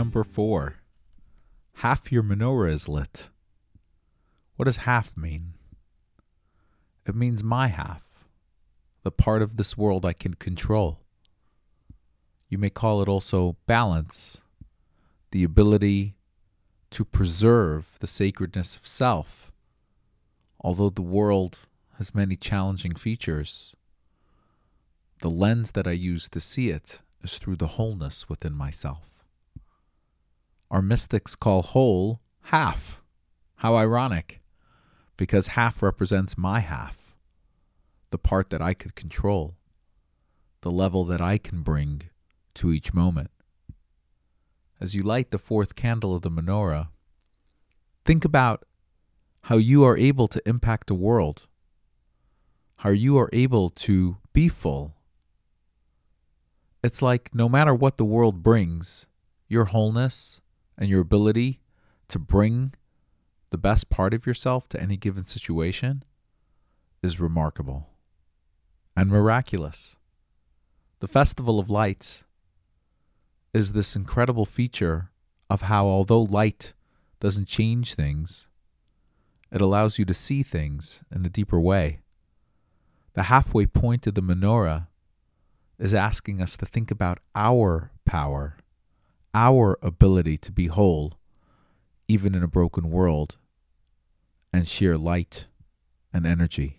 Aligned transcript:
number 0.00 0.24
four. 0.24 0.76
Half 1.84 2.10
your 2.10 2.22
menorah 2.22 2.72
is 2.72 2.88
lit. 2.88 3.28
What 4.56 4.64
does 4.64 4.88
half 4.88 5.14
mean? 5.14 5.52
It 7.06 7.14
means 7.14 7.44
my 7.44 7.66
half, 7.66 8.02
the 9.02 9.10
part 9.10 9.42
of 9.42 9.58
this 9.58 9.76
world 9.76 10.06
I 10.06 10.14
can 10.14 10.32
control. 10.32 11.00
You 12.48 12.56
may 12.56 12.70
call 12.70 13.02
it 13.02 13.10
also 13.10 13.56
balance, 13.66 14.40
the 15.32 15.44
ability 15.44 16.14
to 16.92 17.04
preserve 17.04 17.98
the 18.00 18.06
sacredness 18.06 18.76
of 18.76 18.86
self. 18.86 19.52
Although 20.62 20.88
the 20.88 21.10
world 21.18 21.58
has 21.98 22.14
many 22.14 22.36
challenging 22.36 22.94
features, 22.94 23.76
the 25.18 25.28
lens 25.28 25.72
that 25.72 25.86
I 25.86 25.92
use 25.92 26.26
to 26.30 26.40
see 26.40 26.70
it 26.70 27.00
is 27.22 27.36
through 27.36 27.56
the 27.56 27.74
wholeness 27.76 28.30
within 28.30 28.54
myself. 28.54 29.19
Our 30.70 30.82
mystics 30.82 31.34
call 31.34 31.62
whole 31.62 32.20
half. 32.42 33.02
How 33.56 33.74
ironic, 33.74 34.40
because 35.16 35.48
half 35.48 35.82
represents 35.82 36.38
my 36.38 36.60
half, 36.60 37.14
the 38.10 38.18
part 38.18 38.48
that 38.50 38.62
I 38.62 38.72
could 38.72 38.94
control, 38.94 39.56
the 40.62 40.70
level 40.70 41.04
that 41.04 41.20
I 41.20 41.36
can 41.36 41.62
bring 41.62 42.04
to 42.54 42.72
each 42.72 42.94
moment. 42.94 43.30
As 44.80 44.94
you 44.94 45.02
light 45.02 45.30
the 45.30 45.38
fourth 45.38 45.74
candle 45.74 46.14
of 46.14 46.22
the 46.22 46.30
menorah, 46.30 46.88
think 48.06 48.24
about 48.24 48.64
how 49.42 49.56
you 49.58 49.84
are 49.84 49.98
able 49.98 50.28
to 50.28 50.48
impact 50.48 50.86
the 50.86 50.94
world, 50.94 51.46
how 52.78 52.90
you 52.90 53.18
are 53.18 53.28
able 53.32 53.68
to 53.70 54.16
be 54.32 54.48
full. 54.48 54.94
It's 56.82 57.02
like 57.02 57.34
no 57.34 57.46
matter 57.46 57.74
what 57.74 57.98
the 57.98 58.06
world 58.06 58.42
brings, 58.42 59.06
your 59.48 59.66
wholeness 59.66 60.40
and 60.80 60.88
your 60.88 61.02
ability 61.02 61.60
to 62.08 62.18
bring 62.18 62.74
the 63.50 63.58
best 63.58 63.90
part 63.90 64.14
of 64.14 64.26
yourself 64.26 64.68
to 64.70 64.80
any 64.80 64.96
given 64.96 65.26
situation 65.26 66.02
is 67.02 67.20
remarkable 67.20 67.90
and 68.96 69.10
miraculous. 69.10 69.96
The 71.00 71.08
Festival 71.08 71.58
of 71.58 71.70
Lights 71.70 72.24
is 73.52 73.72
this 73.72 73.94
incredible 73.94 74.46
feature 74.46 75.10
of 75.48 75.62
how, 75.62 75.86
although 75.86 76.22
light 76.22 76.72
doesn't 77.18 77.48
change 77.48 77.94
things, 77.94 78.48
it 79.52 79.60
allows 79.60 79.98
you 79.98 80.04
to 80.04 80.14
see 80.14 80.42
things 80.42 81.02
in 81.14 81.26
a 81.26 81.30
deeper 81.30 81.60
way. 81.60 82.00
The 83.14 83.24
halfway 83.24 83.66
point 83.66 84.06
of 84.06 84.14
the 84.14 84.22
menorah 84.22 84.86
is 85.78 85.92
asking 85.92 86.40
us 86.40 86.56
to 86.58 86.66
think 86.66 86.90
about 86.90 87.18
our 87.34 87.90
power, 88.04 88.56
our 89.34 89.78
ability 89.82 90.36
to 90.38 90.52
be 90.52 90.66
whole, 90.66 91.18
even 92.08 92.34
in 92.34 92.42
a 92.42 92.48
broken 92.48 92.90
world, 92.90 93.36
and 94.52 94.66
share 94.66 94.98
light 94.98 95.46
and 96.12 96.26
energy. 96.26 96.78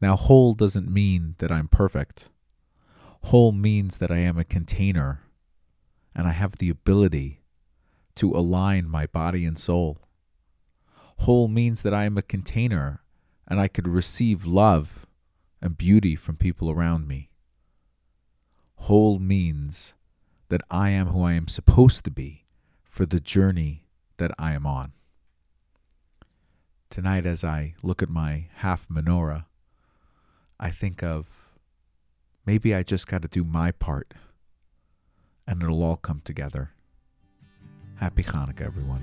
Now, 0.00 0.16
whole 0.16 0.54
doesn't 0.54 0.90
mean 0.90 1.34
that 1.38 1.52
I'm 1.52 1.68
perfect. 1.68 2.28
Whole 3.24 3.52
means 3.52 3.98
that 3.98 4.10
I 4.10 4.18
am 4.18 4.38
a 4.38 4.44
container 4.44 5.22
and 6.14 6.26
I 6.26 6.32
have 6.32 6.56
the 6.56 6.70
ability 6.70 7.42
to 8.16 8.32
align 8.32 8.88
my 8.88 9.06
body 9.06 9.44
and 9.44 9.58
soul. 9.58 9.98
Whole 11.18 11.48
means 11.48 11.82
that 11.82 11.94
I 11.94 12.04
am 12.04 12.16
a 12.16 12.22
container 12.22 13.02
and 13.46 13.60
I 13.60 13.68
could 13.68 13.86
receive 13.86 14.46
love 14.46 15.06
and 15.60 15.76
beauty 15.76 16.16
from 16.16 16.36
people 16.36 16.70
around 16.70 17.06
me. 17.06 17.30
Whole 18.76 19.18
means 19.18 19.94
that 20.50 20.60
I 20.70 20.90
am 20.90 21.08
who 21.08 21.22
I 21.22 21.32
am 21.32 21.48
supposed 21.48 22.04
to 22.04 22.10
be 22.10 22.44
for 22.84 23.06
the 23.06 23.20
journey 23.20 23.84
that 24.18 24.32
I 24.38 24.52
am 24.52 24.66
on. 24.66 24.92
Tonight, 26.90 27.24
as 27.24 27.44
I 27.44 27.74
look 27.82 28.02
at 28.02 28.10
my 28.10 28.48
half 28.56 28.88
menorah, 28.88 29.46
I 30.58 30.70
think 30.70 31.02
of 31.02 31.26
maybe 32.44 32.74
I 32.74 32.82
just 32.82 33.06
got 33.06 33.22
to 33.22 33.28
do 33.28 33.44
my 33.44 33.70
part 33.70 34.12
and 35.46 35.62
it'll 35.62 35.84
all 35.84 35.96
come 35.96 36.20
together. 36.24 36.72
Happy 37.96 38.24
Hanukkah, 38.24 38.62
everyone. 38.62 39.02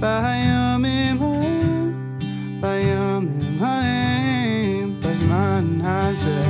בימים 0.00 1.22
ההם, 1.22 1.92
בימים 2.60 3.62
ההם, 3.62 5.00
בזמן 5.00 5.78
הזה, 5.82 6.46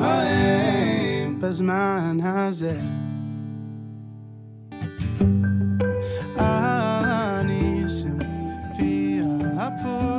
معين 0.00 1.38
بس 1.38 1.60
معنى 1.62 2.52
زين 2.52 2.90
أني 6.38 7.86
اسم 7.86 8.18
فيها 8.76 9.66
أبو 9.66 10.09